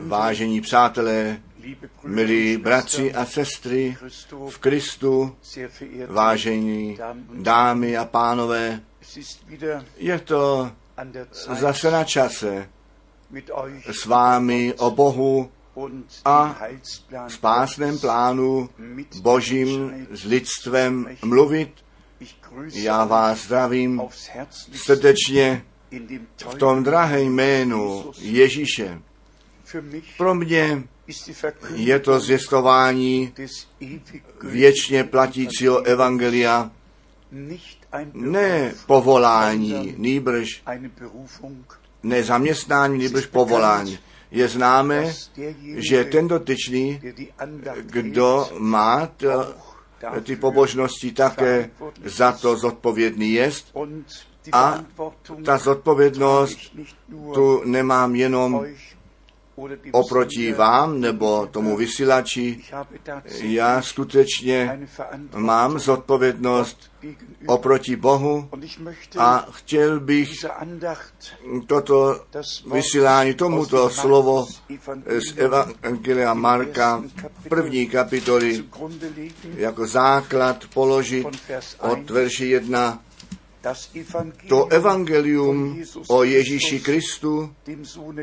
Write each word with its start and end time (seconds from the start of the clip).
Vážení 0.00 0.60
přátelé, 0.60 1.40
milí 2.04 2.56
bratři 2.56 3.14
a 3.14 3.24
sestry 3.24 3.96
v 4.48 4.58
Kristu, 4.58 5.36
vážení 6.06 6.98
dámy 7.34 7.96
a 7.96 8.04
pánové, 8.04 8.80
je 9.96 10.18
to 10.18 10.72
zase 11.52 11.90
na 11.90 12.04
čase 12.04 12.68
s 13.90 14.06
vámi 14.06 14.74
o 14.78 14.90
Bohu 14.90 15.50
a 16.24 16.58
spásném 17.28 17.98
plánu 17.98 18.70
Božím 19.20 20.06
s 20.10 20.24
lidstvem 20.24 21.16
mluvit. 21.24 21.70
Já 22.72 23.04
vás 23.04 23.44
zdravím 23.44 24.02
srdečně 24.72 25.64
v 26.48 26.54
tom 26.54 26.82
drahé 26.84 27.22
jménu 27.22 28.12
Ježíše. 28.18 29.02
Pro 30.16 30.34
mě 30.34 30.82
je 31.74 31.98
to 32.00 32.20
zvěstování 32.20 33.32
věčně 34.42 35.04
platícího 35.04 35.82
evangelia, 35.82 36.70
ne 38.12 38.74
povolání, 38.86 39.94
nýbrž 39.96 40.62
ne 42.02 42.22
zaměstnání, 42.22 42.98
nýbrž 42.98 43.26
povolání. 43.26 43.98
Je 44.30 44.48
známé, 44.48 45.14
že 45.90 46.04
ten 46.04 46.28
dotyčný, 46.28 47.00
kdo 47.80 48.48
má 48.58 49.06
to, 49.06 49.54
ty 50.22 50.36
pobožnosti 50.36 51.12
také 51.12 51.70
za 52.04 52.32
to 52.32 52.56
zodpovědný 52.56 53.32
jest, 53.32 53.76
a 54.52 54.84
ta 55.44 55.58
zodpovědnost 55.58 56.58
tu 57.34 57.62
nemám 57.64 58.14
jenom 58.14 58.66
oproti 59.92 60.52
vám 60.52 61.00
nebo 61.00 61.46
tomu 61.46 61.76
vysílači, 61.76 62.62
já 63.42 63.82
skutečně 63.82 64.80
mám 65.34 65.78
zodpovědnost 65.78 66.90
oproti 67.46 67.96
Bohu 67.96 68.48
a 69.18 69.46
chtěl 69.50 70.00
bych 70.00 70.30
toto 71.66 72.24
vysílání, 72.72 73.34
tomuto 73.34 73.90
slovo 73.90 74.46
z 75.08 75.34
Evangelia 75.36 76.34
Marka 76.34 77.02
první 77.48 77.88
kapitoly 77.88 78.64
jako 79.56 79.86
základ 79.86 80.64
položit 80.74 81.26
od 81.80 82.10
verši 82.10 82.46
1 82.46 83.05
to 84.48 84.66
evangelium 84.66 85.82
o 86.08 86.24
Ježíši 86.24 86.80
Kristu, 86.80 87.54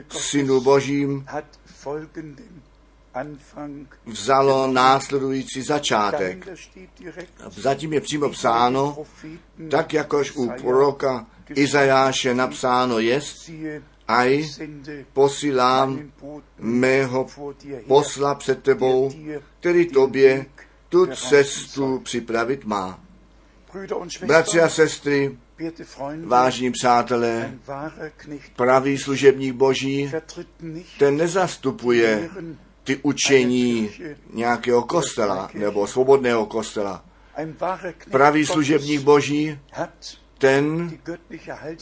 Synu 0.09 0.61
Božím, 0.61 1.25
vzalo 4.05 4.67
následující 4.67 5.61
začátek. 5.61 6.47
Zatím 7.51 7.93
je 7.93 8.01
přímo 8.01 8.29
psáno, 8.29 8.97
tak 9.71 9.93
jakož 9.93 10.35
u 10.35 10.49
proroka 10.61 11.27
Izajáše 11.55 12.33
napsáno 12.33 12.99
jest, 12.99 13.49
aj 14.07 14.43
posílám 15.13 16.11
mého 16.59 17.27
posla 17.87 18.35
před 18.35 18.63
tebou, 18.63 19.11
který 19.59 19.85
tobě 19.85 20.45
tu 20.89 21.05
cestu 21.05 21.99
připravit 21.99 22.65
má. 22.65 22.99
Bratři 24.25 24.61
a 24.61 24.69
sestry, 24.69 25.37
vážní 26.25 26.71
přátelé, 26.71 27.53
pravý 28.55 28.97
služebník 28.97 29.55
Boží, 29.55 30.11
ten 30.99 31.17
nezastupuje 31.17 32.29
ty 32.83 32.99
učení 33.01 33.89
nějakého 34.33 34.83
kostela 34.83 35.49
nebo 35.53 35.87
svobodného 35.87 36.45
kostela. 36.45 37.05
Pravý 38.11 38.45
služebník 38.45 39.01
Boží, 39.01 39.59
ten 40.37 40.97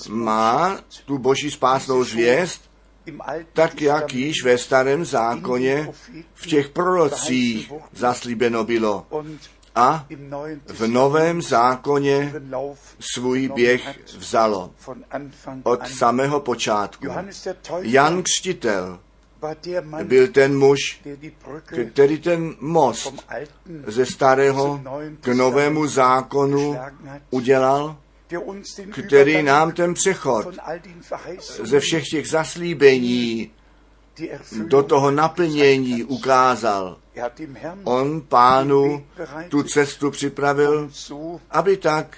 má 0.10 0.80
tu 1.06 1.18
boží 1.18 1.52
spásnou 1.52 2.04
zvěst, 2.04 2.72
tak 3.54 3.82
jak 3.82 4.14
již 4.14 4.44
ve 4.44 4.58
starém 4.58 5.06
zákoně 5.06 5.90
v 6.34 6.48
těch 6.48 6.70
prorocích 6.70 7.72
zaslíbeno 7.94 8.64
bylo 8.64 9.08
a 9.76 10.06
v 10.68 10.88
Novém 10.88 11.42
zákoně 11.42 12.34
svůj 13.14 13.50
běh 13.56 14.00
vzalo 14.18 14.72
od 15.64 15.88
samého 15.88 16.40
počátku. 16.40 17.08
Jan 17.82 18.24
Křtitel 18.24 19.00
byl 20.04 20.28
ten 20.28 20.58
muž, 20.58 21.02
který 21.92 22.20
ten 22.20 22.56
most 22.60 23.26
ze 23.88 24.06
starého 24.06 24.82
k 25.22 25.28
novému 25.28 25.88
zákonu 25.88 26.78
udělal, 27.30 27.98
který 28.92 29.44
nám 29.44 29.72
ten 29.72 29.94
přechod 29.94 30.56
ze 31.64 31.80
všech 31.80 32.04
těch 32.04 32.28
zaslíbení 32.30 33.52
do 34.68 34.84
toho 34.84 35.12
naplnění 35.12 36.04
ukázal. 36.04 36.98
On 37.84 38.22
pánu 38.22 39.06
tu 39.50 39.64
cestu 39.64 40.12
připravil, 40.12 40.92
aby 41.50 41.78
tak 41.78 42.18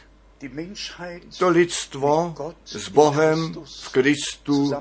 to 1.38 1.50
lidstvo 1.50 2.36
s 2.66 2.90
Bohem 2.90 3.54
v 3.82 3.90
Kristu 3.90 4.74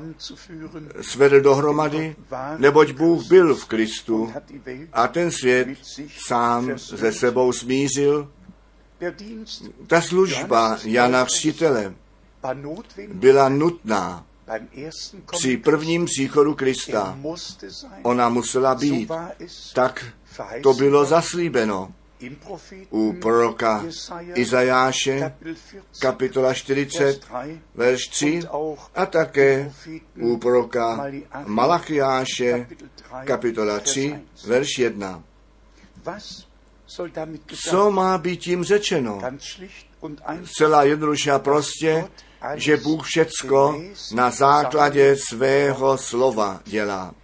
svedl 1.01 1.41
dohromady, 1.41 2.17
neboť 2.59 2.93
Bůh 2.93 3.27
byl 3.27 3.55
v 3.55 3.67
Kristu 3.67 4.33
a 4.93 5.09
ten 5.09 5.31
svět 5.31 5.69
sám 6.27 6.71
ze 6.77 7.13
sebou 7.13 7.53
smířil. 7.53 8.33
Ta 9.87 10.01
služba 10.01 10.79
Jana 10.85 11.25
Vřtitele 11.25 11.95
byla 13.13 13.49
nutná 13.49 14.27
při 15.31 15.57
prvním 15.57 16.05
příchodu 16.05 16.55
Krista. 16.55 17.19
Ona 18.03 18.29
musela 18.29 18.75
být. 18.75 19.11
Tak 19.75 20.05
to 20.63 20.75
bylo 20.75 21.05
zaslíbeno 21.05 21.93
u 22.91 23.13
proroka 23.13 23.85
Izajáše, 24.35 25.35
kapitola 26.01 26.55
40, 26.55 27.27
verš 27.75 28.09
3, 28.09 28.41
a 28.95 29.07
také 29.07 29.73
u 30.21 30.37
proroka 30.37 31.07
Malachiáše, 31.47 32.67
kapitola 33.25 33.81
3, 33.81 34.21
verš 34.47 34.79
1. 34.79 35.23
Co 37.71 37.91
má 37.91 38.19
být 38.19 38.41
tím 38.41 38.65
řečeno? 38.65 39.21
Zcela 40.45 40.83
jednoduše 40.83 41.31
a 41.31 41.39
prostě, 41.39 42.09
že 42.55 42.77
Bůh 42.77 43.07
všecko 43.07 43.83
na 44.15 44.31
základě 44.31 45.17
svého 45.17 45.99
slova 45.99 46.61
dělá. 46.65 47.15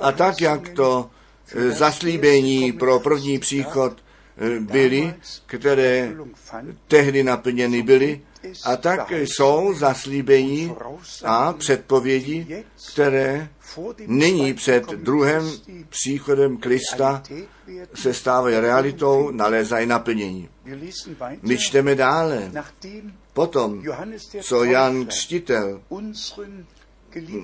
A 0.00 0.12
tak, 0.12 0.40
jak 0.40 0.68
to 0.68 1.10
e, 1.54 1.70
zaslíbení 1.70 2.72
pro 2.72 3.00
první 3.00 3.38
příchod 3.38 3.92
e, 4.38 4.60
byly, 4.60 5.14
které 5.46 6.12
tehdy 6.88 7.24
naplněny 7.24 7.82
byly, 7.82 8.20
a 8.64 8.76
tak 8.76 9.10
jsou 9.10 9.74
zaslíbení 9.74 10.74
a 11.24 11.52
předpovědi, 11.52 12.64
které 12.92 13.48
nyní 14.06 14.54
před 14.54 14.86
druhým 14.86 15.60
příchodem 15.88 16.56
Krista 16.56 17.22
se 17.94 18.14
stávají 18.14 18.56
realitou, 18.56 19.30
nalézají 19.30 19.86
naplnění. 19.86 20.48
My 21.42 21.58
čteme 21.58 21.94
dále. 21.94 22.52
Potom, 23.36 23.82
co 24.40 24.64
Jan 24.64 25.06
Křtitel 25.06 25.82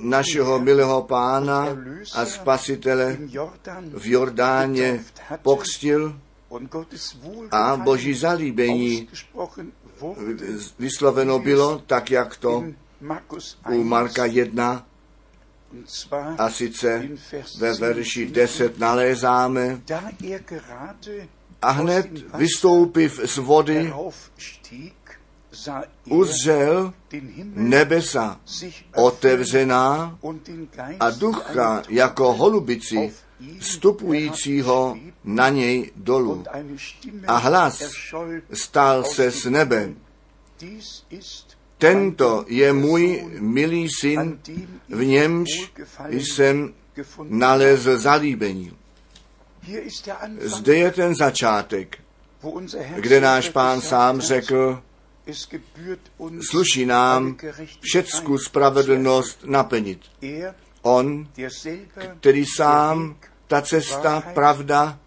našeho 0.02 0.58
milého 0.58 1.02
pána 1.02 1.68
a 2.14 2.26
spasitele 2.26 3.18
v 3.92 4.06
Jordáně 4.06 5.04
pokřtil 5.42 6.16
a 7.50 7.76
boží 7.76 8.14
zalíbení 8.14 9.08
vysloveno 10.78 11.38
bylo, 11.38 11.78
tak 11.86 12.10
jak 12.10 12.36
to 12.36 12.64
u 13.72 13.84
Marka 13.84 14.24
1 14.24 14.86
a 16.38 16.50
sice 16.50 17.08
ve 17.58 17.74
verši 17.74 18.26
10 18.26 18.78
nalézáme 18.78 19.80
a 21.62 21.70
hned 21.70 22.06
vystoupiv 22.34 23.20
z 23.24 23.36
vody, 23.36 23.92
uzřel 26.08 26.93
nebesa 27.54 28.40
otevřená 28.94 30.19
a 31.00 31.10
ducha 31.10 31.82
jako 31.88 32.32
holubici 32.32 33.12
vstupujícího 33.58 34.96
na 35.25 35.49
něj 35.49 35.90
dolů. 35.96 36.44
A 37.26 37.37
hlas 37.37 37.82
stal 38.52 39.04
se 39.04 39.31
z 39.31 39.44
nebe. 39.44 39.94
Tento 41.78 42.44
je 42.48 42.72
můj 42.72 43.25
milý 43.40 43.88
syn, 44.00 44.38
v 44.88 45.05
němž 45.05 45.48
jsem 46.08 46.75
nalezl 47.22 47.98
zalíbení. 47.98 48.76
Zde 50.40 50.76
je 50.76 50.90
ten 50.90 51.14
začátek, 51.14 51.98
kde 52.96 53.20
náš 53.20 53.48
pán 53.48 53.81
sám 53.81 54.20
řekl, 54.20 54.82
sluší 56.40 56.86
nám 56.86 57.36
všecku 57.80 58.38
spravedlnost 58.38 59.44
naplnit. 59.44 60.00
On, 60.82 61.28
který 62.20 62.46
sám 62.46 63.16
ta 63.46 63.62
cesta, 63.62 64.20
pravda 64.34 64.98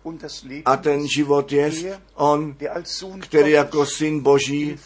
a 0.65 0.77
ten 0.77 1.07
život 1.07 1.51
je 1.51 1.71
on, 2.15 2.56
který 3.21 3.51
jako 3.51 3.85
syn 3.85 4.19
Boží 4.19 4.77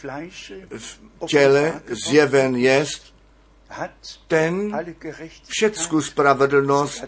v 0.77 0.99
těle 1.27 1.81
zjeven 2.07 2.55
jest, 2.55 3.13
ten 4.27 4.77
všecku 5.47 6.01
spravedlnost, 6.01 7.03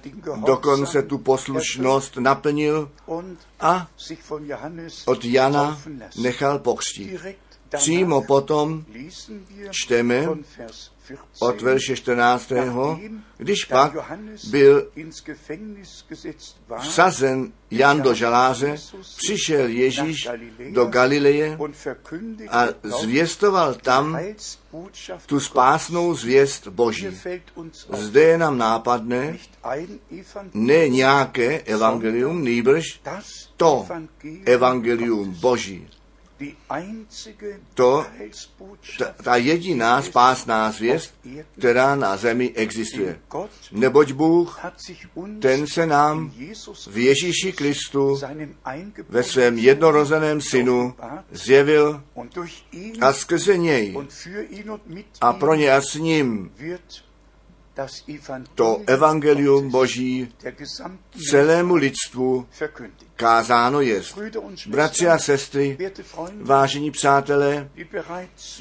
dokonce 0.45 1.01
tu 1.03 1.17
poslušnost 1.17 2.17
naplnil 2.17 2.91
a 3.59 3.87
od 5.05 5.25
Jana 5.25 5.81
nechal 6.17 6.59
pokřtít. 6.59 7.21
Přímo 7.77 8.21
potom 8.21 8.85
čteme 9.71 10.27
od 11.39 11.61
verše 11.61 11.95
14. 11.95 12.51
Když 13.37 13.65
pak 13.65 13.93
byl 14.49 14.87
vsazen 16.79 17.51
Jan 17.71 18.01
do 18.01 18.13
žaláře, 18.13 18.75
přišel 19.17 19.67
Ježíš 19.67 20.29
do 20.69 20.85
Galileje 20.85 21.57
a 22.49 22.67
zvěstoval 22.83 23.73
tam 23.73 24.19
tu 25.25 25.39
spásnou 25.39 26.13
zvěst 26.13 26.67
Boží. 26.67 27.07
Zde 27.93 28.21
je 28.21 28.37
nám 28.37 28.57
nápadné 28.57 29.37
ne 30.53 30.89
nějaké 30.89 31.59
evangelium, 31.59 32.43
nýbrž 32.43 33.01
to 33.57 33.87
evangelium 34.45 35.31
Boží 35.31 35.87
to, 37.73 38.05
ta, 38.97 39.05
ta 39.23 39.35
jediná 39.35 40.01
spásná 40.01 40.71
zvěst, 40.71 41.13
která 41.57 41.95
na 41.95 42.17
zemi 42.17 42.51
existuje. 42.55 43.19
Neboť 43.71 44.11
Bůh, 44.11 44.59
ten 45.39 45.67
se 45.67 45.85
nám 45.85 46.33
v 46.87 46.97
Ježíši 46.97 47.51
Kristu 47.51 48.19
ve 49.09 49.23
svém 49.23 49.57
jednorozeném 49.57 50.41
synu 50.41 50.95
zjevil 51.31 52.03
a 53.01 53.13
skrze 53.13 53.57
něj 53.57 53.97
a 55.21 55.33
pro 55.33 55.55
ně 55.55 55.71
a 55.71 55.81
s 55.81 55.95
ním 55.95 56.51
to 58.55 58.81
evangelium 58.87 59.69
Boží 59.69 60.33
celému 61.29 61.75
lidstvu 61.75 62.47
kázáno 63.15 63.81
je. 63.81 64.01
Bratři 64.67 65.07
a 65.07 65.17
sestry, 65.17 65.77
vážení 66.41 66.91
přátelé, 66.91 67.69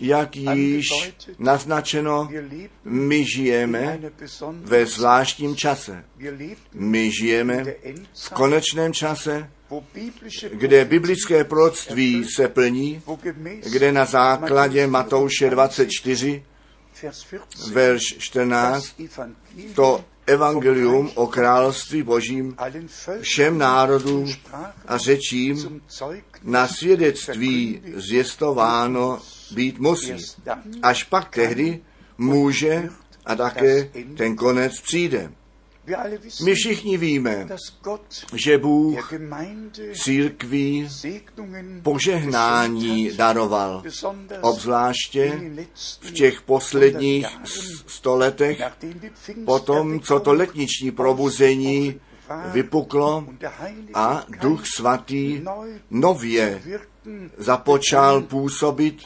jak 0.00 0.36
již 0.36 0.86
naznačeno, 1.38 2.28
my 2.84 3.24
žijeme 3.34 4.00
ve 4.62 4.86
zvláštním 4.86 5.56
čase. 5.56 6.04
My 6.74 7.10
žijeme 7.20 7.64
v 8.14 8.30
konečném 8.30 8.92
čase, 8.92 9.50
kde 10.52 10.84
biblické 10.84 11.44
proroctví 11.44 12.24
se 12.36 12.48
plní, 12.48 13.02
kde 13.72 13.92
na 13.92 14.04
základě 14.04 14.86
Matouše 14.86 15.50
24 15.50 16.44
verš 17.72 18.02
14, 18.18 18.94
to 19.74 20.04
evangelium 20.26 21.10
o 21.14 21.26
království 21.26 22.02
božím 22.02 22.56
všem 23.20 23.58
národům 23.58 24.32
a 24.86 24.98
řečím 24.98 25.82
na 26.42 26.68
svědectví 26.68 27.82
zjistováno 27.96 29.18
být 29.50 29.78
musí. 29.78 30.12
Až 30.82 31.04
pak 31.04 31.34
tehdy 31.34 31.80
může 32.18 32.88
a 33.26 33.34
také 33.34 33.90
ten 34.16 34.36
konec 34.36 34.80
přijde. 34.80 35.32
My 36.44 36.54
všichni 36.54 36.96
víme, 36.96 37.48
že 38.34 38.58
Bůh 38.58 39.12
církví 40.02 40.88
požehnání 41.82 43.10
daroval, 43.16 43.82
obzvláště 44.40 45.40
v 46.00 46.12
těch 46.12 46.42
posledních 46.42 47.26
stoletech, 47.86 48.62
potom, 49.44 50.00
co 50.00 50.20
to 50.20 50.32
letniční 50.32 50.90
probuzení 50.90 52.00
vypuklo 52.52 53.26
a 53.94 54.24
Duch 54.40 54.66
Svatý 54.66 55.42
nově 55.90 56.62
započal 57.36 58.20
působit, 58.22 59.02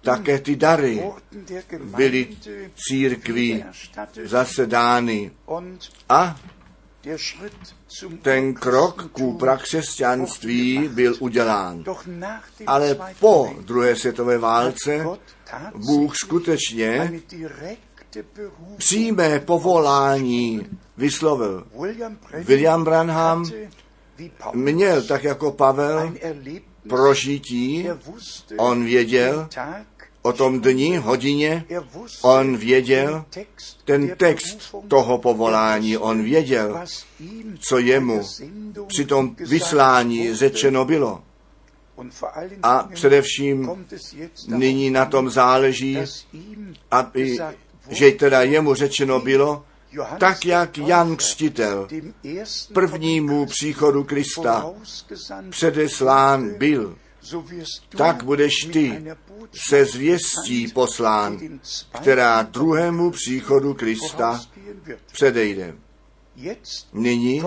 také 0.00 0.38
ty 0.38 0.56
dary 0.56 1.04
byly 1.96 2.28
církví 2.88 3.64
zasedány 4.24 5.30
a 6.08 6.40
ten 8.22 8.54
krok 8.54 9.08
ku 9.12 9.38
prakřesťanství 9.38 10.88
byl 10.88 11.16
udělán. 11.18 11.84
Ale 12.66 12.96
po 13.20 13.54
druhé 13.60 13.96
světové 13.96 14.38
válce 14.38 15.06
Bůh 15.74 16.16
skutečně 16.16 17.12
přímé 18.76 19.40
povolání 19.40 20.66
vyslovil. 21.00 21.66
William 22.44 22.84
Branham 22.84 23.44
měl, 24.54 25.02
tak 25.02 25.24
jako 25.24 25.52
Pavel, 25.52 26.12
prožití, 26.88 27.88
on 28.58 28.84
věděl 28.84 29.48
o 30.22 30.32
tom 30.32 30.60
dni, 30.60 30.96
hodině, 30.96 31.64
on 32.22 32.56
věděl 32.56 33.24
ten 33.84 34.16
text 34.16 34.74
toho 34.88 35.18
povolání, 35.18 35.96
on 35.96 36.22
věděl, 36.22 36.84
co 37.58 37.78
jemu 37.78 38.22
při 38.86 39.04
tom 39.04 39.36
vyslání 39.38 40.34
řečeno 40.34 40.84
bylo. 40.84 41.22
A 42.62 42.88
především 42.94 43.70
nyní 44.48 44.90
na 44.90 45.04
tom 45.04 45.30
záleží, 45.30 45.98
aby, 46.90 47.38
že 47.88 48.10
teda 48.10 48.42
jemu 48.42 48.74
řečeno 48.74 49.20
bylo, 49.20 49.64
tak 50.18 50.46
jak 50.46 50.78
Jan 50.78 51.16
Křtitel 51.16 51.88
prvnímu 52.72 53.46
příchodu 53.46 54.04
Krista 54.04 54.70
předeslán 55.50 56.50
byl, 56.58 56.98
tak 57.88 58.22
budeš 58.22 58.54
ty 58.72 59.04
se 59.68 59.84
zvěstí 59.84 60.68
poslán, 60.74 61.60
která 62.00 62.42
druhému 62.42 63.10
příchodu 63.10 63.74
Krista 63.74 64.40
předejde. 65.12 65.74
Nyní 66.92 67.42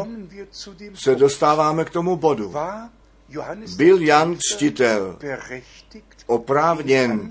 se 0.94 1.16
dostáváme 1.16 1.86
k 1.86 1.90
tomu 1.90 2.16
bodu. 2.16 2.54
Byl 3.76 4.02
Jan 4.02 4.36
Křtitel 4.36 5.20
oprávněn 6.26 7.30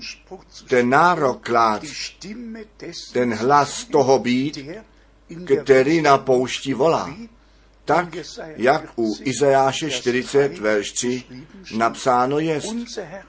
ten 0.69 0.89
nárok 0.89 1.45
klát, 1.45 1.83
ten 3.13 3.33
hlas 3.33 3.85
toho 3.85 4.19
být, 4.19 4.57
který 5.63 6.01
na 6.01 6.17
poušti 6.17 6.73
volá. 6.73 7.15
Tak, 7.85 8.07
jak 8.55 8.83
u 8.97 9.15
Izajáše 9.23 9.89
40, 9.89 10.57
verš 10.57 10.91
3 10.91 11.23
napsáno 11.75 12.39
je, 12.39 12.61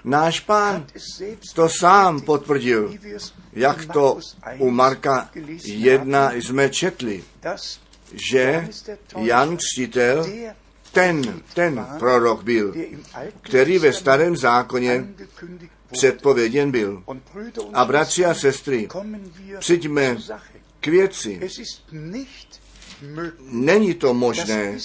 náš 0.04 0.40
pán 0.40 0.86
to 1.54 1.68
sám 1.68 2.20
potvrdil, 2.20 2.94
jak 3.52 3.84
to 3.92 4.18
u 4.58 4.70
Marka 4.70 5.30
1 5.64 6.32
jsme 6.32 6.70
četli, 6.70 7.24
že 8.12 8.68
Jan 9.16 9.56
Křtitel 9.56 10.26
ten, 10.92 11.42
ten 11.54 11.86
prorok 11.98 12.42
byl, 12.42 12.74
který 13.40 13.78
ve 13.78 13.92
starém 13.92 14.36
zákoně 14.36 15.06
předpověděn 15.92 16.70
byl. 16.70 17.02
A 17.72 17.84
bratři 17.84 18.24
a 18.24 18.34
sestry, 18.34 18.88
přijďme 19.58 20.16
k 20.84 20.86
věci. 20.86 21.40
Není 23.40 23.94
to 23.94 24.14
možné, 24.14 24.78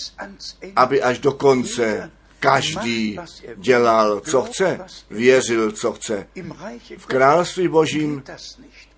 aby 0.75 1.01
až 1.01 1.19
do 1.19 1.31
konce 1.31 2.11
každý 2.39 3.19
dělal, 3.55 4.19
co 4.19 4.41
chce, 4.41 4.79
věřil, 5.09 5.71
co 5.71 5.93
chce. 5.93 6.27
V 6.97 7.05
království 7.05 7.67
božím 7.67 8.23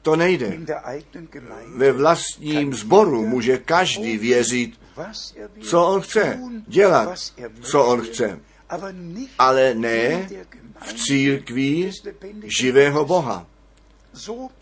to 0.02 0.16
nejde. 0.16 0.60
Ve 1.76 1.92
vlastním 1.92 2.74
sboru 2.74 3.28
může 3.28 3.58
každý 3.58 4.18
věřit, 4.18 4.80
co 5.62 5.86
on 5.86 6.02
chce, 6.02 6.40
dělat, 6.68 7.20
co 7.62 7.86
on 7.86 8.02
chce, 8.02 8.40
ale 9.40 9.74
ne 9.74 10.30
v 10.86 10.94
církvi 10.94 11.92
živého 12.60 13.06
Boha. 13.06 13.51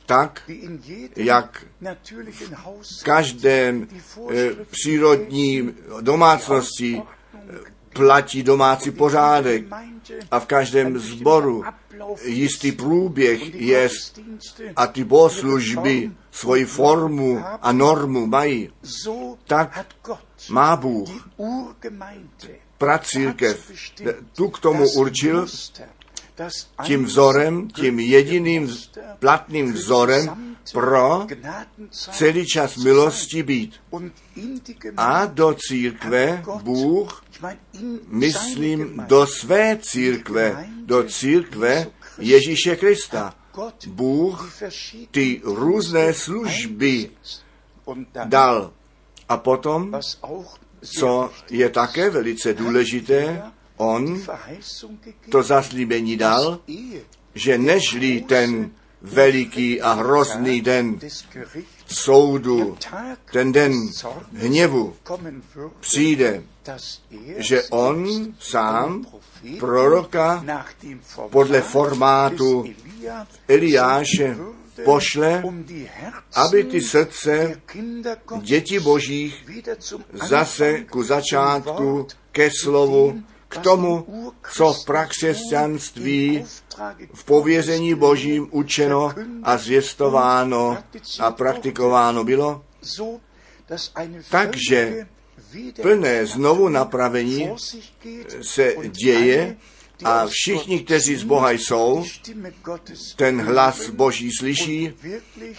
Tak, 0.06 0.42
jak 1.16 1.66
v 2.82 3.04
každém 3.04 3.88
eh, 4.32 4.50
přírodním 4.72 5.76
domácnosti 6.02 7.02
platí 7.94 8.44
domácí 8.44 8.92
pořádek. 8.92 9.64
A 10.32 10.40
v 10.40 10.46
každém 10.46 11.00
sboru 11.00 11.64
jistý 12.24 12.72
průběh 12.72 13.56
je 13.56 13.90
a 14.76 14.88
ty 14.88 15.04
bohoslužby 15.04 16.12
svoji 16.32 16.66
formu 16.66 17.44
a 17.62 17.72
normu 17.72 18.26
mají, 18.26 18.70
tak 19.48 19.88
má 20.50 20.76
Bůh 20.76 21.10
pracírkev. 22.78 23.72
tu 24.34 24.50
k 24.50 24.60
tomu 24.60 24.90
určil 24.90 25.48
tím 26.84 27.06
vzorem, 27.06 27.68
tím 27.68 28.00
jediným 28.00 28.78
platným 29.20 29.74
vzorem 29.74 30.56
pro 30.74 31.28
celý 32.12 32.48
čas 32.48 32.76
milosti 32.78 33.44
být. 33.44 33.76
A 34.98 35.26
do 35.26 35.56
církve 35.68 36.44
Bůh, 36.64 37.24
myslím, 38.08 39.04
do 39.08 39.28
své 39.28 39.78
církve, 39.82 40.68
do 40.86 41.04
církve 41.04 41.88
Ježíše 42.20 42.76
Krista. 42.76 43.36
Bůh 43.88 44.54
ty 45.12 45.42
různé 45.44 46.14
služby 46.14 47.10
dal. 48.26 48.74
A 49.30 49.38
potom, 49.38 50.00
co 50.82 51.32
je 51.50 51.70
také 51.70 52.10
velice 52.10 52.54
důležité, 52.54 53.42
on 53.80 54.22
to 55.30 55.44
zaslíbení 55.44 56.18
dal, 56.18 56.60
že 57.36 57.58
nežli 57.58 58.22
ten 58.22 58.72
veliký 59.02 59.82
a 59.82 59.94
hrozný 59.94 60.62
den 60.62 61.00
soudu, 61.88 62.78
ten 63.32 63.52
den 63.52 63.74
hněvu 64.34 64.96
přijde, 65.80 66.44
že 67.38 67.64
on 67.64 68.08
sám 68.40 69.06
proroka 69.60 70.46
podle 71.30 71.62
formátu 71.62 72.66
Eliáše 73.48 74.38
pošle, 74.84 75.44
aby 76.36 76.64
ty 76.64 76.82
srdce 76.82 77.62
dětí 78.42 78.80
božích 78.80 79.46
zase 80.14 80.86
ku 80.90 81.04
začátku 81.04 82.08
ke 82.32 82.50
slovu 82.62 83.24
k 83.50 83.58
tomu, 83.58 84.06
co 84.54 84.74
v 84.74 84.86
prakřesťanství 84.86 86.46
v 87.14 87.24
pověření 87.24 87.96
božím 87.96 88.48
učeno 88.52 89.14
a 89.44 89.58
zvěstováno 89.58 90.78
a 91.20 91.32
praktikováno 91.32 92.24
bylo, 92.24 92.64
takže 94.30 95.08
plné 95.82 96.26
znovu 96.26 96.70
napravení 96.70 97.50
se 98.42 98.76
děje 98.90 99.56
a 100.04 100.28
všichni, 100.28 100.80
kteří 100.80 101.16
z 101.16 101.24
Boha 101.24 101.52
jsou, 101.52 102.06
ten 103.16 103.42
hlas 103.42 103.90
Boží 103.90 104.32
slyší 104.40 104.94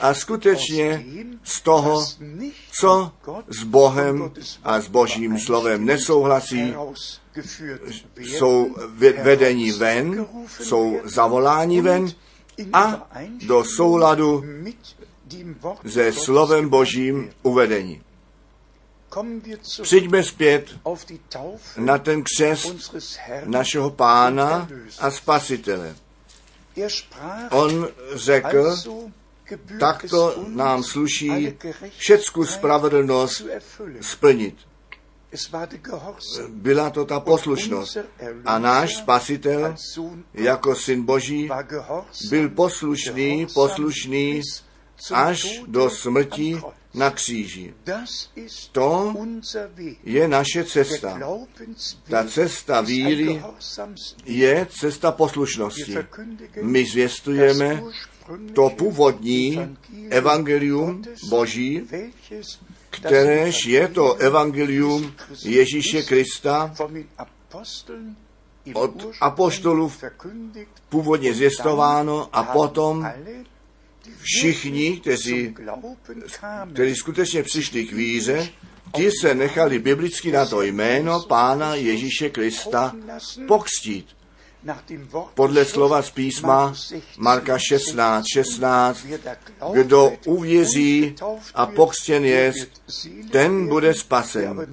a 0.01 0.15
skutečně 0.15 1.05
z 1.45 1.61
toho, 1.61 2.07
co 2.81 3.13
s 3.49 3.63
Bohem 3.63 4.33
a 4.63 4.81
s 4.81 4.89
Božím 4.89 5.39
slovem 5.39 5.85
nesouhlasí, 5.85 6.75
jsou 8.17 8.77
vedení 9.23 9.73
ven, 9.73 10.27
jsou 10.61 11.01
zavoláni 11.05 11.81
ven 11.81 12.13
a 12.73 13.11
do 13.47 13.65
souladu 13.65 14.45
se 15.89 16.13
slovem 16.13 16.69
Božím 16.69 17.31
uvedení. 17.43 18.03
Přijďme 19.83 20.25
zpět 20.25 20.71
na 21.77 21.99
ten 21.99 22.23
křest 22.23 22.95
našeho 23.45 23.91
pána 23.91 24.69
a 24.99 25.11
spasitele. 25.11 25.97
On 27.51 27.89
řekl, 28.15 28.77
takto 29.81 30.45
nám 30.49 30.83
sluší 30.83 31.57
všecku 31.97 32.45
spravedlnost 32.45 33.43
splnit. 34.01 34.57
Byla 36.49 36.91
to 36.91 37.05
ta 37.05 37.21
poslušnost. 37.21 37.97
A 38.45 38.59
náš 38.59 38.97
spasitel 38.97 39.75
jako 40.35 40.75
syn 40.75 41.03
Boží 41.03 41.51
byl 42.31 42.49
poslušný, 42.49 43.47
poslušný 43.55 44.43
až 45.13 45.63
do 45.67 45.91
smrti 45.91 46.61
na 46.95 47.11
kříži. 47.11 47.75
To 48.73 49.15
je 50.05 50.29
naše 50.29 50.65
cesta. 50.65 51.21
Ta 52.09 52.25
cesta 52.25 52.81
víry 52.81 53.43
je 54.25 54.67
cesta 54.71 55.13
poslušnosti. 55.13 55.97
My 56.63 56.85
zvěstujeme 56.87 57.83
to 58.55 58.71
původní 58.71 59.77
evangelium 60.11 61.03
Boží, 61.29 61.83
kteréž 62.91 63.67
je 63.67 63.89
to 63.89 64.15
evangelium 64.15 65.15
Ježíše 65.45 66.03
Krista 66.03 66.75
od 68.75 69.07
apoštolů 69.21 69.93
původně 70.89 71.35
zvěstováno 71.35 72.29
a 72.33 72.43
potom 72.43 73.09
všichni, 74.21 75.01
kteří, 75.01 75.55
kteří 76.73 76.95
skutečně 76.95 77.43
přišli 77.43 77.85
k 77.85 77.93
víře, 77.93 78.49
ti 78.97 79.11
se 79.21 79.35
nechali 79.35 79.79
biblicky 79.79 80.33
na 80.33 80.47
to 80.47 80.63
jméno 80.63 81.23
Pána 81.23 81.75
Ježíše 81.75 82.31
Krista 82.31 82.95
pokstít. 83.49 84.07
Podle 85.35 85.65
slova 85.65 86.03
z 86.03 86.11
písma 86.11 86.75
Marka 87.19 87.59
16, 87.59 88.25
16, 88.35 89.07
kdo 89.73 90.13
uvěří 90.27 91.15
a 91.55 91.67
pokřtěn 91.67 92.25
je, 92.25 92.53
ten 93.31 93.69
bude 93.69 93.95
spasen. 93.95 94.69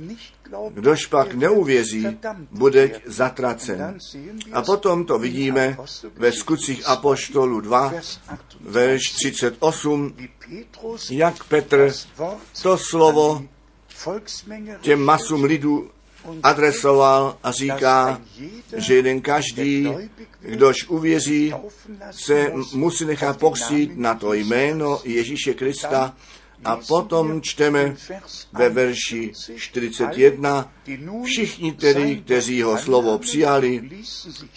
Kdož 0.73 1.05
pak 1.05 1.33
neuvěří, 1.33 2.07
bude 2.51 3.01
zatracen. 3.05 3.97
A 4.53 4.61
potom 4.61 5.05
to 5.05 5.19
vidíme 5.19 5.77
ve 6.15 6.31
skutcích 6.31 6.87
Apoštolu 6.87 7.61
2, 7.61 7.93
verš 8.61 9.11
38, 9.11 10.13
jak 11.09 11.43
Petr 11.43 11.93
to 12.61 12.77
slovo 12.77 13.45
těm 14.81 15.03
masům 15.03 15.43
lidu 15.43 15.89
adresoval 16.43 17.37
a 17.43 17.51
říká, 17.51 18.21
že 18.77 18.95
jeden 18.95 19.21
každý, 19.21 19.89
kdož 20.39 20.75
uvěří, 20.87 21.53
se 22.11 22.51
musí 22.73 23.05
nechat 23.05 23.39
pokřít 23.39 23.97
na 23.97 24.15
to 24.15 24.33
jméno 24.33 24.99
Ježíše 25.03 25.53
Krista 25.53 26.15
a 26.63 26.75
potom 26.87 27.41
čteme 27.41 27.95
ve 28.53 28.69
verši 28.69 29.31
41, 29.55 30.73
všichni 31.23 31.71
tedy, 31.71 32.15
kteří 32.15 32.61
ho 32.61 32.77
slovo 32.77 33.17
přijali, 33.19 33.89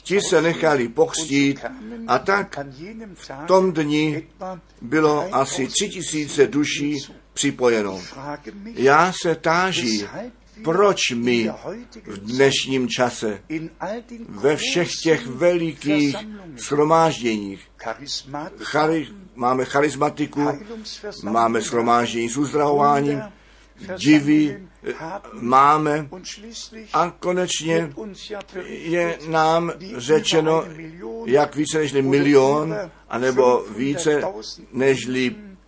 ti 0.02 0.20
se 0.20 0.42
nechali 0.42 0.88
pokřtít 0.88 1.60
a 2.06 2.18
tak 2.18 2.58
v 3.14 3.46
tom 3.46 3.72
dni 3.72 4.26
bylo 4.80 5.34
asi 5.34 5.66
tři 5.66 5.88
tisíce 5.88 6.46
duší 6.46 6.98
připojeno. 7.32 8.00
Já 8.74 9.12
se 9.22 9.34
táží, 9.34 10.06
proč 10.64 11.10
my 11.10 11.50
v 12.06 12.18
dnešním 12.18 12.88
čase 12.88 13.42
ve 14.28 14.56
všech 14.56 14.88
těch 15.02 15.26
velikých 15.26 16.16
shromážděních 16.56 17.60
chari, 18.62 19.08
máme 19.34 19.64
charismatiku, 19.64 20.48
máme 21.24 21.60
shromáždění 21.60 22.28
s 22.28 22.36
uzdravováním, 22.36 23.22
divy 23.96 24.68
máme 25.32 26.08
a 26.92 27.10
konečně 27.18 27.92
je 28.66 29.18
nám 29.28 29.72
řečeno, 29.96 30.64
jak 31.26 31.56
více 31.56 31.78
než 31.78 31.92
milion, 31.92 32.76
anebo 33.08 33.64
více 33.76 34.22
než 34.72 35.06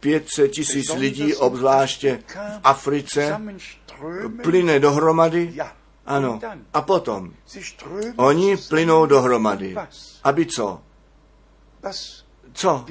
500 0.00 0.50
tisíc 0.50 0.94
lidí, 0.94 1.34
obzvláště 1.34 2.18
v 2.26 2.60
Africe, 2.64 3.40
plyne 4.42 4.80
dohromady. 4.80 5.54
Ano. 6.06 6.40
A 6.74 6.82
potom 6.82 7.32
oni 8.16 8.56
plynou 8.56 9.06
dohromady. 9.06 9.76
Aby 10.24 10.46
co? 10.46 10.80
Co 12.52 12.84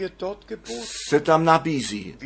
se 1.10 1.20
tam 1.20 1.46
nabízí? 1.46 2.18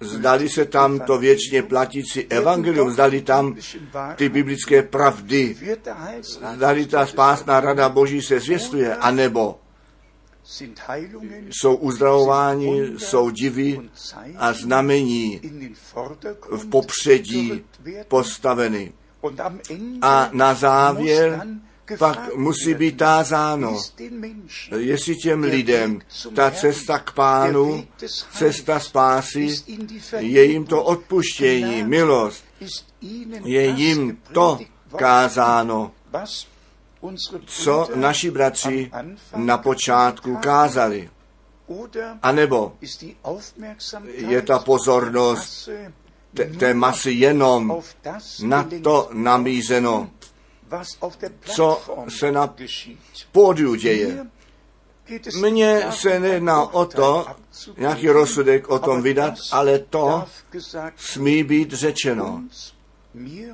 Zdali 0.00 0.48
se 0.48 0.64
tam 0.64 1.00
to 1.00 1.18
věčně 1.18 1.62
platící 1.62 2.26
evangelium, 2.26 2.90
zdali 2.90 3.22
tam 3.22 3.56
ty 4.16 4.28
biblické 4.28 4.82
pravdy, 4.82 5.56
zdali 6.54 6.86
ta 6.86 7.06
spásná 7.06 7.60
rada 7.60 7.88
Boží 7.88 8.22
se 8.22 8.40
zvěstuje, 8.40 8.96
anebo 8.96 9.60
jsou 11.50 11.74
uzdravováni, 11.76 12.82
jsou 12.98 13.30
divy 13.30 13.80
a 14.36 14.52
znamení 14.52 15.40
v 16.56 16.66
popředí 16.66 17.64
postaveny. 18.08 18.92
A 20.02 20.30
na 20.32 20.54
závěr 20.54 21.46
pak 21.98 22.34
musí 22.34 22.74
být 22.74 22.96
tázáno, 22.96 23.80
jestli 24.76 25.16
těm 25.16 25.42
lidem 25.42 26.00
ta 26.34 26.50
cesta 26.50 26.98
k 26.98 27.12
pánu, 27.12 27.86
cesta 28.38 28.80
spásy, 28.80 29.48
je 30.18 30.44
jim 30.44 30.64
to 30.64 30.84
odpuštění, 30.84 31.82
milost, 31.82 32.44
je 33.44 33.66
jim 33.66 34.18
to 34.32 34.58
kázáno, 34.96 35.92
co 37.46 37.88
naši 37.94 38.30
bratři 38.30 38.90
na 39.36 39.58
počátku 39.58 40.36
kázali. 40.36 41.10
A 42.22 42.32
nebo 42.32 42.76
je 44.12 44.42
ta 44.42 44.58
pozornost 44.58 45.68
té 46.58 46.74
masy 46.74 47.10
jenom 47.10 47.82
na 48.42 48.68
to 48.82 49.08
namízeno, 49.12 50.10
co 51.40 51.82
se 52.08 52.32
na 52.32 52.54
pódiu 53.32 53.74
děje. 53.74 54.26
Mně 55.40 55.82
se 55.90 56.20
nejedná 56.20 56.74
o 56.74 56.84
to, 56.84 57.26
nějaký 57.78 58.08
rozsudek 58.08 58.68
o 58.68 58.78
tom 58.78 59.02
vydat, 59.02 59.34
ale 59.52 59.78
to 59.78 60.24
smí 60.96 61.44
být 61.44 61.72
řečeno. 61.72 62.42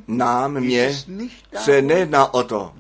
Nám, 0.09 0.61
mě, 0.61 1.03
se 1.59 1.83
nejedná 1.83 2.35
o 2.35 2.43
to, 2.43 2.73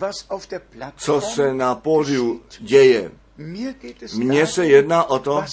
co 0.96 1.20
se 1.20 1.54
na 1.54 1.75
pódiu 1.75 2.42
děje. 2.60 3.10
Mně 4.16 4.46
se 4.46 4.66
jedná 4.66 5.04
o 5.04 5.18
to, 5.18 5.44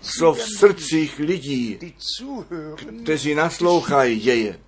co 0.00 0.32
v 0.32 0.42
srdcích 0.42 1.18
lidí, 1.18 1.78
kteří 3.02 3.34
naslouchají, 3.34 4.20
děje. 4.20 4.60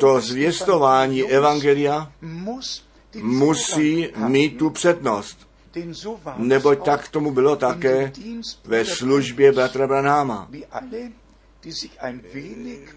To 0.00 0.20
zvěstování 0.20 1.24
Evangelia 1.24 2.12
musí 3.22 4.08
mít 4.16 4.58
tu 4.58 4.70
přednost. 4.70 5.48
Neboť 6.36 6.84
tak 6.84 7.08
tomu 7.08 7.32
bylo 7.32 7.56
také 7.56 8.12
ve 8.64 8.84
službě 8.84 9.52
bratra 9.52 9.86
Branáma. 9.86 10.50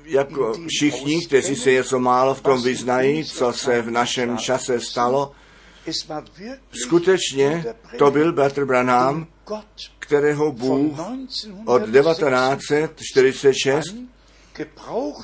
Jako 0.06 0.54
všichni, 0.68 1.26
kteří 1.26 1.56
se 1.56 1.72
něco 1.72 2.00
málo 2.00 2.36
v 2.36 2.42
tom 2.42 2.64
vyznají, 2.64 3.26
co 3.26 3.54
se 3.54 3.82
v 3.82 3.92
našem 3.92 4.38
čase 4.38 4.80
stalo, 4.80 5.32
skutečně 6.86 7.66
to 7.98 8.12
byl 8.12 8.34
bratr 8.34 8.66
Branham, 8.66 9.28
kterého 10.00 10.52
Bůh 10.52 11.00
od 11.66 11.80
1946 11.80 13.96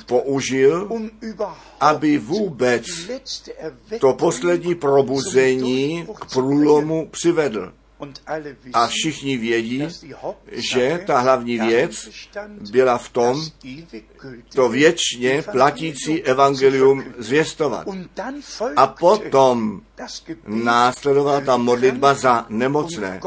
použil, 0.06 0.86
um 0.90 1.10
aby 1.80 2.18
vůbec 2.18 2.86
to 4.00 4.12
poslední 4.12 4.74
probuzení 4.74 6.06
k 6.20 6.32
průlomu 6.32 7.08
přivedl. 7.10 7.72
A 8.72 8.86
všichni 8.86 9.36
vědí, 9.36 9.88
že 10.52 11.02
ta 11.06 11.18
hlavní 11.18 11.58
věc 11.58 12.08
byla 12.70 12.98
v 12.98 13.08
tom, 13.08 13.42
to 14.54 14.68
věčně 14.68 15.42
platící 15.42 16.22
evangelium 16.22 17.04
zvěstovat. 17.18 17.86
A 18.76 18.86
potom 18.86 19.80
následovala 20.46 21.40
ta 21.40 21.56
modlitba 21.56 22.14
za 22.14 22.46
nemocné 22.48 23.20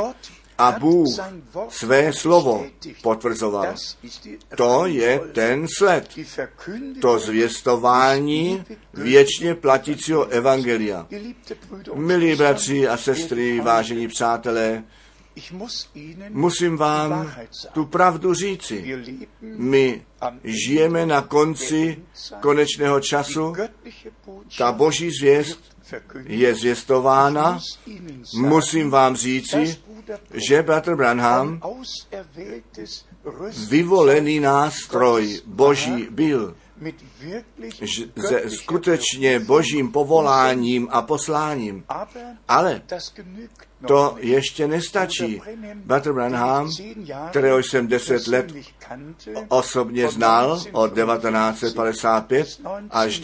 a 0.58 0.72
Bůh 0.72 1.08
své 1.70 2.14
slovo 2.14 2.66
potvrzoval. 3.02 3.76
To 4.58 4.86
je 4.86 5.20
ten 5.20 5.68
sled, 5.78 6.10
to 7.02 7.20
zvěstování 7.20 8.66
věčně 8.94 9.56
platícího 9.56 10.26
evangelia. 10.26 11.08
Milí 11.94 12.36
bratři 12.36 12.88
a 12.88 12.98
sestry, 12.98 13.62
vážení 13.62 14.08
přátelé, 14.08 14.84
musím 16.30 16.78
vám 16.78 17.32
tu 17.74 17.86
pravdu 17.86 18.34
říci. 18.34 19.04
My 19.42 20.06
žijeme 20.44 21.06
na 21.06 21.22
konci 21.22 22.04
konečného 22.40 23.00
času. 23.00 23.54
Ta 24.58 24.72
boží 24.72 25.12
zvěst 25.20 25.77
je 26.26 26.56
zvěstována. 26.56 27.60
Musím 28.36 28.90
vám 28.90 29.16
říci, 29.16 29.78
že 30.34 30.64
bratr 30.64 30.96
Branham 30.96 31.62
vyvolený 33.70 34.40
nástroj 34.40 35.42
Boží 35.46 36.08
byl 36.10 36.56
se 38.28 38.50
skutečně 38.50 39.40
božím 39.40 39.92
povoláním 39.92 40.88
a 40.92 41.02
posláním. 41.02 41.84
Ale 42.48 42.82
to 43.88 44.16
ještě 44.20 44.68
nestačí. 44.68 45.42
Bratr 45.74 46.14
Branham, 46.14 46.72
kterého 47.30 47.58
jsem 47.60 47.88
deset 47.88 48.28
let 48.28 48.54
osobně 49.48 50.08
znal 50.08 50.64
od 50.72 50.94
1955 50.94 52.62
až 52.90 53.20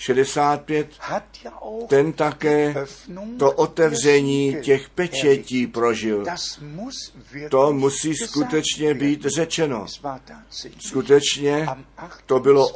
1965, 0.00 0.88
ten 1.88 2.12
také 2.12 2.74
to 3.38 3.52
otevření 3.52 4.56
těch 4.62 4.88
pečetí 4.88 5.66
prožil. 5.66 6.24
To 7.50 7.72
musí 7.72 8.14
skutečně 8.14 8.94
být 8.94 9.24
řečeno. 9.24 9.86
Skutečně 10.78 11.66
to 12.26 12.40
bylo 12.40 12.68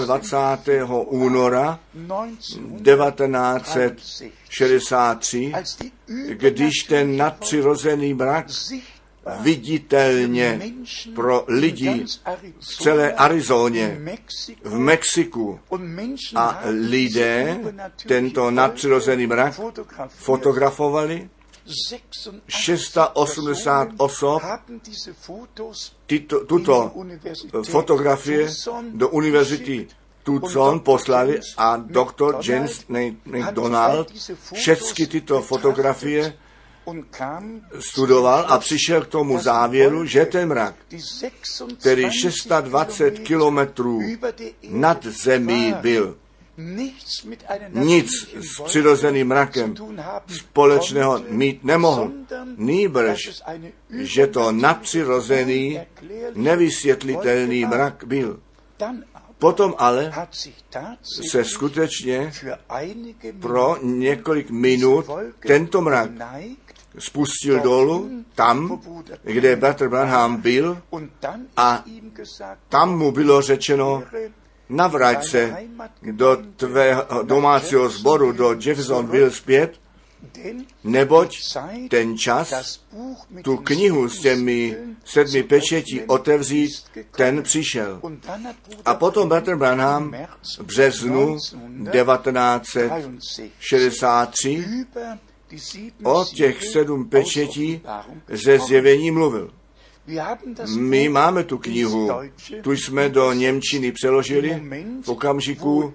28. 0.00 1.06
února 1.06 1.80
1963, 2.82 5.52
když 6.28 6.72
ten 6.88 7.16
nadpřirozený 7.16 8.14
mrak 8.14 8.46
viditelně 9.40 10.60
pro 11.14 11.44
lidi 11.48 12.04
v 12.58 12.76
celé 12.82 13.12
Arizóně, 13.12 14.00
v 14.64 14.78
Mexiku. 14.78 15.60
A 16.34 16.60
lidé 16.64 17.60
tento 18.06 18.50
nadpřirozený 18.50 19.26
mrak 19.26 19.60
fotografovali. 20.08 21.30
680 22.48 23.88
osob 23.96 24.42
tyto, 26.06 26.44
tuto 26.44 26.92
fotografie 27.62 28.48
do 28.92 29.08
univerzity 29.08 29.86
Tucson 30.22 30.80
poslali 30.80 31.40
a 31.56 31.76
doktor 31.76 32.38
James 32.42 32.84
McDonald 33.24 34.12
všechny 34.52 35.06
tyto 35.06 35.42
fotografie 35.42 36.32
studoval 37.80 38.44
a 38.48 38.58
přišel 38.58 39.04
k 39.04 39.06
tomu 39.06 39.38
závěru, 39.38 40.04
že 40.04 40.26
ten 40.26 40.48
mrak, 40.48 40.74
který 41.78 42.10
620 42.10 43.18
kilometrů 43.18 44.02
nad 44.68 45.06
zemí 45.06 45.74
byl, 45.80 46.16
nic 47.72 48.10
s 48.34 48.60
přirozeným 48.64 49.28
mrakem 49.28 49.74
společného 50.28 51.22
mít 51.28 51.64
nemohl. 51.64 52.12
Nýbrž, 52.56 53.42
že 53.90 54.26
to 54.26 54.52
nadpřirozený, 54.52 55.80
nevysvětlitelný 56.34 57.64
mrak 57.64 58.04
byl. 58.06 58.40
Potom 59.38 59.74
ale 59.78 60.12
se 61.30 61.44
skutečně 61.44 62.32
pro 63.40 63.76
několik 63.82 64.50
minut 64.50 65.06
tento 65.46 65.80
mrak 65.80 66.10
spustil 66.98 67.60
dolů 67.60 68.10
tam, 68.34 68.80
kde 69.22 69.56
bratr 69.56 69.88
Branham 69.88 70.36
byl 70.36 70.82
a 71.56 71.84
tam 72.68 72.98
mu 72.98 73.12
bylo 73.12 73.42
řečeno, 73.42 74.02
navrať 74.68 75.26
se 75.26 75.56
do 76.02 76.38
tvého 76.56 77.04
domácího 77.22 77.88
sboru, 77.88 78.32
do 78.32 78.52
Jeffersonville 78.52 79.30
zpět 79.30 79.80
neboť 80.84 81.38
ten 81.90 82.18
čas, 82.18 82.80
tu 83.42 83.56
knihu 83.56 84.08
s 84.08 84.20
těmi 84.20 84.76
sedmi 85.04 85.42
pečetí 85.42 86.00
otevřít, 86.00 86.70
ten 87.16 87.42
přišel. 87.42 88.00
A 88.84 88.94
potom 88.94 89.28
Bratr 89.28 89.56
Branham 89.56 90.14
v 90.58 90.64
březnu 90.64 91.36
1963 91.92 94.64
o 96.02 96.24
těch 96.24 96.64
sedm 96.64 97.08
pečetí 97.08 97.82
ze 98.28 98.58
zjevení 98.58 99.10
mluvil. 99.10 99.50
My 100.76 101.08
máme 101.08 101.44
tu 101.44 101.58
knihu, 101.58 102.10
tu 102.62 102.72
jsme 102.72 103.08
do 103.08 103.32
Němčiny 103.32 103.92
přeložili, 103.92 104.62
v 105.02 105.08
okamžiku 105.08 105.94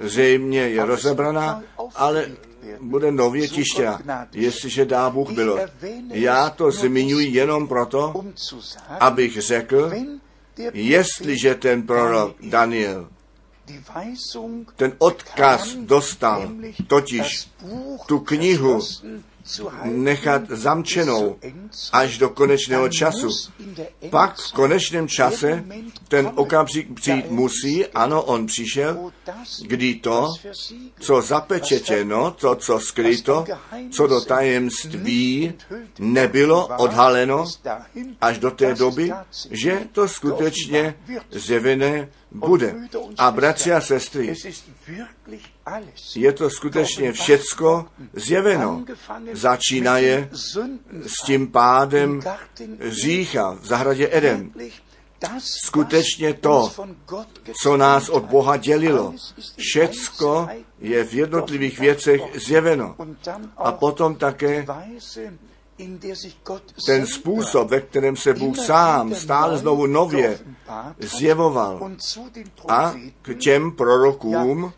zřejmě 0.00 0.60
je 0.60 0.84
rozebraná, 0.84 1.62
ale 1.94 2.26
bude 2.80 3.12
nově 3.12 3.48
tištěna, 3.48 4.28
jestliže 4.32 4.84
dá 4.84 5.10
Bůh 5.10 5.30
bylo. 5.30 5.58
Já 6.10 6.50
to 6.50 6.70
zmiňuji 6.70 7.28
jenom 7.30 7.68
proto, 7.68 8.24
abych 9.00 9.42
řekl, 9.42 9.92
jestliže 10.72 11.54
ten 11.54 11.82
prorok 11.82 12.36
Daniel 12.42 13.08
ten 14.76 14.92
odkaz 14.98 15.74
dostal, 15.74 16.50
totiž 16.86 17.48
tu 18.06 18.20
knihu 18.20 18.80
nechat 19.84 20.42
zamčenou 20.48 21.38
až 21.92 22.18
do 22.18 22.28
konečného 22.28 22.88
času. 22.88 23.28
Pak 24.10 24.38
v 24.38 24.52
konečném 24.52 25.08
čase 25.08 25.64
ten 26.08 26.30
okamžik 26.34 26.94
přijít 26.94 27.30
musí, 27.30 27.86
ano, 27.86 28.22
on 28.22 28.46
přišel, 28.46 29.10
kdy 29.66 29.94
to, 29.94 30.34
co 31.00 31.22
zapečetěno, 31.22 32.30
to, 32.30 32.54
co 32.54 32.80
skryto, 32.80 33.44
co 33.90 34.06
do 34.06 34.20
tajemství 34.20 35.54
nebylo 35.98 36.68
odhaleno 36.78 37.44
až 38.20 38.38
do 38.38 38.50
té 38.50 38.74
doby, 38.74 39.12
že 39.50 39.80
to 39.92 40.08
skutečně 40.08 40.94
zjevené 41.30 42.08
bude. 42.34 42.74
A 43.18 43.30
bratři 43.30 43.72
a 43.72 43.80
sestry, 43.80 44.34
je 46.16 46.32
to 46.32 46.50
skutečně 46.50 47.12
všecko 47.12 47.86
zjeveno. 48.12 48.84
Začínaje 49.32 50.30
s 51.06 51.24
tím 51.26 51.46
pádem 51.46 52.20
řícha 52.80 53.58
v 53.60 53.66
zahradě 53.66 54.08
Eden. 54.12 54.50
Skutečně 55.38 56.34
to, 56.34 56.72
co 57.62 57.76
nás 57.76 58.08
od 58.08 58.24
Boha 58.24 58.56
dělilo, 58.56 59.14
všecko 59.56 60.48
je 60.78 61.04
v 61.04 61.14
jednotlivých 61.14 61.78
věcech 61.78 62.22
zjeveno. 62.46 62.96
A 63.56 63.72
potom 63.72 64.14
také 64.14 64.66
ten 66.86 67.06
způsob, 67.06 67.70
ve 67.70 67.80
kterém 67.80 68.16
se 68.16 68.34
Bůh 68.34 68.58
sám 68.58 69.14
stále 69.14 69.58
znovu 69.58 69.86
nově 69.86 70.38
zjevoval. 71.00 71.90
a 72.68 72.94
k 73.22 73.34
těm 73.34 73.72
prorokům, 73.72 74.72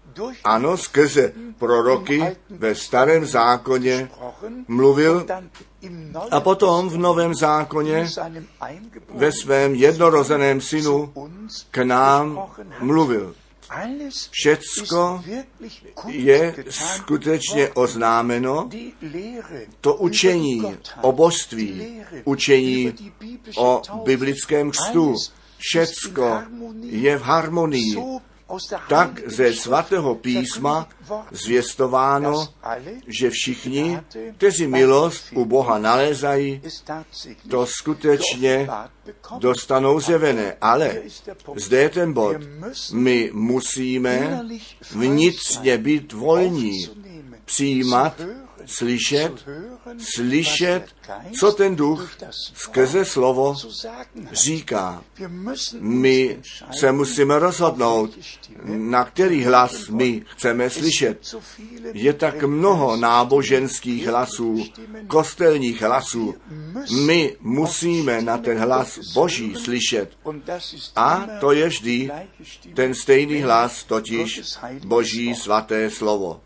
ano, 0.45 0.77
skrze 0.77 1.33
proroky 1.59 2.37
ve 2.51 2.75
starém 2.75 3.27
zákoně 3.27 4.11
mluvil 4.69 5.27
a 6.31 6.40
potom 6.40 6.88
v 6.88 6.97
novém 6.97 7.35
zákoně 7.35 8.09
ve 9.14 9.33
svém 9.33 9.75
jednorozeném 9.75 10.61
synu 10.61 11.12
k 11.71 11.79
nám 11.79 12.40
mluvil. 12.81 13.35
Všecko 14.31 15.25
je 16.07 16.55
skutečně 16.71 17.69
oznámeno, 17.69 18.71
to 19.81 19.95
učení 19.95 20.63
o 21.03 21.13
božství, 21.13 22.01
učení 22.25 22.95
o 23.57 23.83
biblickém 24.05 24.71
kstu, 24.71 25.15
všecko 25.59 26.43
je 26.83 27.19
v 27.19 27.23
harmonii 27.23 27.97
tak 28.89 29.21
ze 29.27 29.53
svatého 29.53 30.15
písma 30.15 30.89
zvěstováno, 31.31 32.49
že 33.07 33.31
všichni, 33.31 34.01
kteří 34.37 34.67
milost 34.67 35.25
u 35.33 35.45
Boha 35.45 35.79
nalézají, 35.79 36.63
to 37.51 37.67
skutečně 37.67 38.69
dostanou 39.39 40.01
zjevené. 40.01 40.57
Ale 40.61 41.03
zde 41.57 41.79
je 41.81 41.89
ten 41.89 42.13
bod. 42.13 42.37
My 42.93 43.31
musíme 43.33 44.43
vnitřně 44.91 45.79
být 45.79 46.13
volní, 46.13 46.89
přijímat 47.45 48.21
slyšet, 48.67 49.33
slyšet, 49.99 50.85
co 51.40 51.53
ten 51.53 51.77
duch 51.77 52.17
skrze 52.31 53.05
slovo 53.05 53.57
říká. 54.33 55.05
My 55.81 56.38
se 56.79 56.93
musíme 56.93 57.38
rozhodnout, 57.38 58.19
na 58.64 59.05
který 59.05 59.45
hlas 59.45 59.88
my 59.88 60.23
chceme 60.27 60.71
slyšet. 60.71 61.37
Je 61.93 62.12
tak 62.12 62.43
mnoho 62.43 62.97
náboženských 62.97 64.07
hlasů, 64.07 64.64
kostelních 65.07 65.83
hlasů. 65.83 66.35
My 67.07 67.37
musíme 67.40 68.23
na 68.23 68.38
ten 68.38 68.59
hlas 68.59 68.99
Boží 69.14 69.55
slyšet. 69.55 70.11
A 70.97 71.27
to 71.40 71.53
je 71.53 71.69
vždy 71.69 72.11
ten 72.75 72.95
stejný 72.95 73.43
hlas, 73.43 73.85
totiž 73.85 74.40
Boží 74.85 75.35
svaté 75.35 75.90
slovo. 75.90 76.40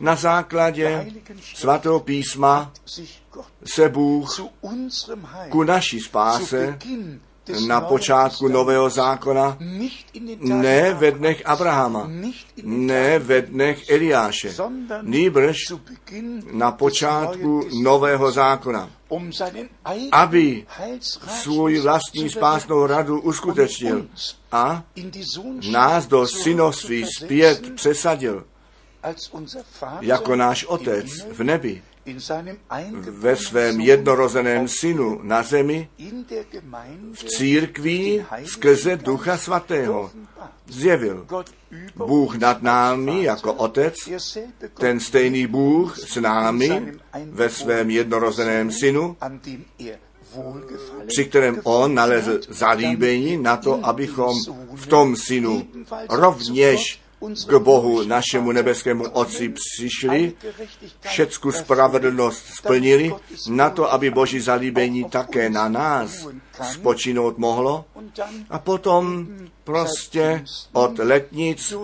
Na 0.00 0.16
základě 0.16 1.12
svatého 1.54 2.00
písma 2.00 2.72
se 3.64 3.88
Bůh 3.88 4.40
ku 5.50 5.62
naší 5.62 6.00
spáse 6.00 6.78
na 7.66 7.80
počátku 7.80 8.48
Nového 8.48 8.90
zákona, 8.90 9.58
ne 10.40 10.94
ve 10.94 11.10
dnech 11.10 11.42
Abrahama, 11.46 12.10
ne 12.62 13.18
ve 13.18 13.42
dnech 13.42 13.90
Eliáše, 13.90 14.54
nýbrž 15.02 15.56
na 16.52 16.72
počátku 16.72 17.62
Nového 17.82 18.32
zákona, 18.32 18.90
aby 20.12 20.66
svůj 21.42 21.80
vlastní 21.80 22.30
spásnou 22.30 22.86
radu 22.86 23.20
uskutečnil 23.20 24.06
a 24.52 24.82
nás 25.70 26.06
do 26.06 26.26
synovství 26.26 27.06
zpět 27.16 27.74
přesadil 27.74 28.44
jako 30.00 30.36
náš 30.36 30.64
Otec 30.64 31.06
v 31.32 31.42
nebi 31.42 31.82
ve 33.10 33.36
svém 33.36 33.80
jednorozeném 33.80 34.68
synu 34.68 35.20
na 35.22 35.42
zemi, 35.42 35.88
v 37.12 37.24
církví 37.24 38.24
skrze 38.44 38.96
Ducha 38.96 39.36
Svatého 39.36 40.10
zjevil. 40.68 41.26
Bůh 41.96 42.38
nad 42.38 42.62
námi 42.62 43.24
jako 43.24 43.52
Otec, 43.52 43.94
ten 44.74 45.00
stejný 45.00 45.46
Bůh 45.46 45.98
s 45.98 46.16
námi 46.20 46.92
ve 47.24 47.48
svém 47.48 47.90
jednorozeném 47.90 48.72
synu, 48.72 49.16
při 51.06 51.24
kterém 51.24 51.60
on 51.64 51.94
nalezl 51.94 52.40
zalíbení 52.48 53.36
na 53.36 53.56
to, 53.56 53.80
abychom 53.86 54.34
v 54.74 54.86
tom 54.86 55.16
synu 55.16 55.66
rovněž 56.08 57.00
k 57.46 57.58
Bohu, 57.58 58.04
našemu 58.04 58.52
nebeskému 58.52 59.04
Otci 59.10 59.48
přišli, 59.48 60.32
všecku 61.00 61.52
spravedlnost 61.52 62.46
splnili, 62.46 63.14
na 63.48 63.70
to, 63.70 63.92
aby 63.92 64.10
Boží 64.10 64.40
zalíbení 64.40 65.04
také 65.04 65.50
na 65.50 65.68
nás 65.68 66.26
spočinout 66.72 67.38
mohlo. 67.38 67.84
A 68.50 68.58
potom 68.58 69.26
prostě 69.64 70.44
od 70.72 70.98
letnic 70.98 71.74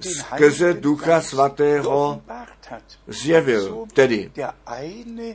skrze 0.00 0.74
Ducha 0.74 1.20
Svatého 1.20 2.22
zjevil, 3.06 3.86
tedy 3.94 4.30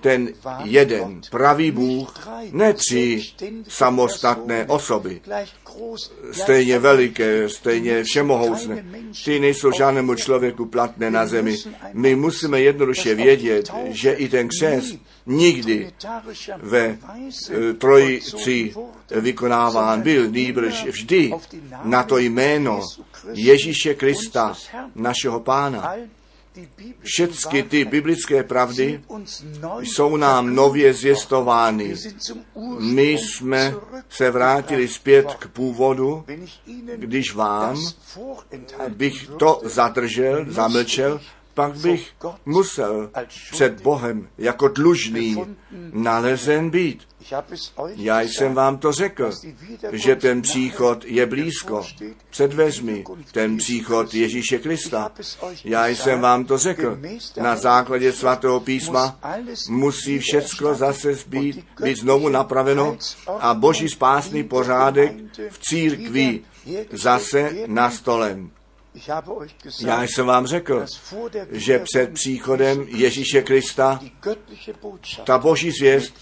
ten 0.02 0.30
jeden 0.64 1.22
pravý 1.32 1.72
Bůh, 1.72 2.28
ne 2.52 2.74
tři 2.74 3.24
samostatné 3.68 4.66
osoby, 4.66 5.22
stejně 6.32 6.80
veliké, 6.80 7.50
stejně 7.50 8.04
všemohoucné. 8.04 8.86
Ty 9.26 9.40
nejsou 9.40 9.72
žádnému 9.72 10.16
člověku 10.16 10.66
platné 10.66 11.12
na 11.12 11.28
zemi. 11.28 11.58
My 11.94 12.16
musíme 12.16 12.62
jednoduše 12.62 13.16
vědět, 13.16 13.72
že 13.86 14.12
i 14.12 14.30
ten 14.30 14.48
křest 14.48 14.96
nikdy 15.26 15.92
ve 16.58 16.86
e, 16.86 16.98
trojici 17.74 18.74
vykonáván 19.12 20.02
byl, 20.02 20.32
nýbrž 20.32 20.86
vždy 20.86 21.32
na 21.84 22.04
to 22.04 22.18
jméno 22.18 22.82
Ježíše 23.34 23.94
Krista, 23.94 24.54
našeho 24.96 25.40
pána. 25.40 25.96
Všechny 27.04 27.64
ty 27.64 27.86
biblické 27.86 28.44
pravdy 28.44 29.02
jsou 29.80 30.18
nám 30.18 30.56
nově 30.56 30.94
zjistovány. 30.94 31.96
My 32.80 33.10
jsme 33.12 33.74
se 34.10 34.32
vrátili 34.32 34.88
zpět 34.88 35.34
k 35.40 35.48
původu, 35.48 36.26
když 36.96 37.34
vám 37.34 37.78
bych 38.90 39.28
to 39.40 39.62
zadržel, 39.64 40.46
zamlčel, 40.48 41.20
pak 41.56 41.78
bych 41.78 42.12
musel 42.46 43.10
před 43.52 43.82
Bohem 43.82 44.28
jako 44.38 44.68
dlužný 44.68 45.46
nalezen 45.94 46.70
být. 46.70 47.08
Já 47.96 48.22
jsem 48.22 48.54
vám 48.54 48.78
to 48.78 48.92
řekl, 48.92 49.32
že 49.92 50.16
ten 50.16 50.42
příchod 50.42 51.06
je 51.06 51.26
blízko, 51.26 51.86
před 52.30 52.52
dveřmi, 52.52 53.04
ten 53.32 53.58
příchod 53.58 54.14
Ježíše 54.14 54.58
Krista. 54.58 55.12
Já 55.64 55.88
jsem 55.88 56.22
vám 56.22 56.46
to 56.46 56.58
řekl. 56.58 57.00
Na 57.42 57.56
základě 57.56 58.14
svatého 58.14 58.60
písma 58.60 59.20
musí 59.70 60.20
všecko 60.20 60.74
zase 60.74 61.16
být, 61.28 61.66
být 61.84 61.98
znovu 61.98 62.30
napraveno 62.30 62.98
a 63.40 63.54
boží 63.54 63.90
spásný 63.90 64.44
pořádek 64.44 65.14
v 65.50 65.60
církvi 65.60 66.42
zase 66.92 67.54
na 67.68 67.92
stolem. 67.92 68.52
Já 69.80 70.04
jsem 70.04 70.26
vám 70.26 70.48
řekl, 70.48 70.86
že 71.52 71.80
před 71.80 72.14
příchodem 72.14 72.86
Ježíše 72.88 73.42
Krista 73.42 74.00
ta 75.24 75.38
boží 75.38 75.72
zvěst 75.72 76.14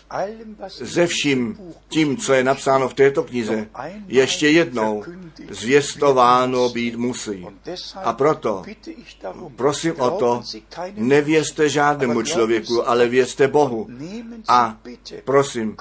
ze 0.70 1.08
vším 1.08 1.58
tím, 1.90 2.18
co 2.18 2.34
je 2.34 2.44
napsáno 2.44 2.90
v 2.90 2.94
této 2.94 3.24
knize, 3.24 3.68
ještě 4.08 4.50
jednou 4.50 5.04
zvěstováno 5.50 6.70
být 6.70 6.96
musí. 6.96 7.48
A 7.96 8.14
proto 8.14 8.64
prosím 9.56 10.02
o 10.02 10.12
to, 10.12 10.44
nevěřte 10.96 11.70
žádnému 11.70 12.22
člověku, 12.22 12.90
ale 12.90 13.08
věřte 13.08 13.48
Bohu. 13.48 13.88
A 14.48 14.78
prosím, 15.26 15.78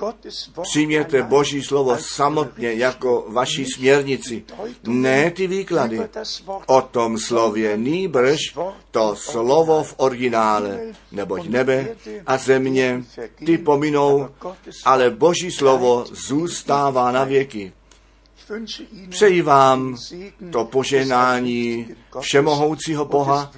přijměte 0.63 1.23
Boží 1.23 1.63
slovo 1.63 1.97
samotně 1.99 2.73
jako 2.73 3.27
vaši 3.29 3.67
směrnici. 3.75 4.45
Ne 4.87 5.31
ty 5.31 5.47
výklady 5.47 6.01
o 6.67 6.82
tom 6.91 7.19
slově, 7.19 7.77
nýbrž 7.77 8.39
to 8.91 9.17
slovo 9.17 9.83
v 9.83 9.95
originále, 9.97 10.81
neboť 11.13 11.49
nebe 11.49 11.89
a 12.27 12.39
země 12.39 13.05
ty 13.47 13.59
pominou, 13.59 14.29
ale 14.85 15.11
Boží 15.11 15.51
slovo 15.51 16.05
zůstává 16.11 17.13
na 17.13 17.25
věky. 17.25 17.73
Přeji 19.09 19.43
vám 19.43 19.97
to 20.51 20.65
poženání 20.65 21.87
všemohoucího 22.21 23.05
Boha 23.05 23.53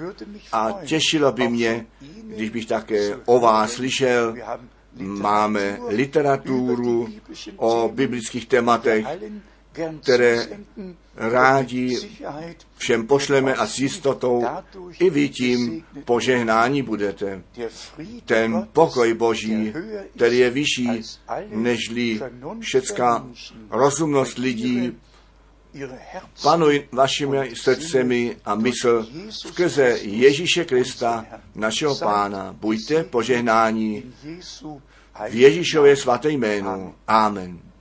a 0.52 0.72
těšilo 0.84 1.32
by 1.32 1.48
mě, 1.48 1.86
když 2.22 2.50
bych 2.50 2.66
také 2.66 3.16
o 3.24 3.40
vás 3.40 3.72
slyšel, 3.72 4.34
máme 5.00 5.78
literaturu 5.88 7.08
o 7.56 7.90
biblických 7.94 8.46
tématech, 8.46 9.06
které 10.02 10.46
rádi 11.16 11.98
všem 12.76 13.06
pošleme 13.06 13.54
a 13.54 13.66
s 13.66 13.78
jistotou 13.78 14.44
i 14.98 15.10
vy 15.10 15.28
tím 15.28 15.84
požehnání 16.04 16.82
budete. 16.82 17.42
Ten 18.24 18.68
pokoj 18.72 19.14
Boží, 19.14 19.72
který 20.16 20.38
je 20.38 20.50
vyšší 20.50 20.88
nežli 21.48 22.20
všecká 22.60 23.26
rozumnost 23.70 24.38
lidí, 24.38 24.92
panuj 26.42 26.88
vašimi 26.92 27.50
srdcemi 27.54 28.36
a 28.44 28.54
mysl 28.54 29.06
skrze 29.30 29.98
Ježíše 30.02 30.64
Krista, 30.64 31.26
našeho 31.54 31.96
Pána. 31.96 32.52
Buďte 32.52 33.04
požehnání 33.04 34.12
v 35.28 35.34
Ježíšově 35.34 35.96
svaté 35.96 36.30
jménu. 36.30 36.94
Amen. 37.06 37.73